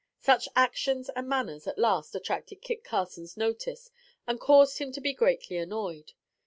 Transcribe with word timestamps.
Such 0.17 0.49
actions 0.55 1.11
and 1.15 1.29
manners, 1.29 1.67
at 1.67 1.77
last, 1.77 2.15
attracted 2.15 2.63
Kit 2.63 2.83
Carson's 2.83 3.37
notice 3.37 3.91
and 4.25 4.39
caused 4.39 4.79
him 4.79 4.91
to 4.93 4.99
be 4.99 5.13
greatly 5.13 5.57
annoyed. 5.57 6.13